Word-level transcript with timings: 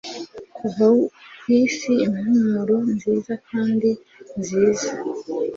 kuva 0.57 0.87
kwisi 1.39 1.91
impumuro 2.03 2.77
nziza 2.93 3.33
kandi 3.49 3.89
nziza 4.39 4.89